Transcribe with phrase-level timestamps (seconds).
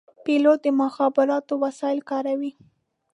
[0.23, 2.51] پیلوټ د مخابراتو وسایل کاروي.